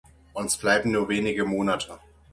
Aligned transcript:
Uns 0.33 0.57
bleiben 0.57 0.89
nur 0.89 1.09
wenige 1.09 1.45
Monate. 1.45 1.99